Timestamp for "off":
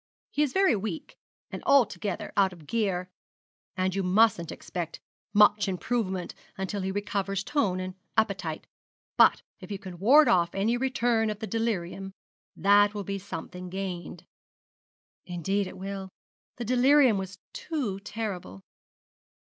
10.27-10.55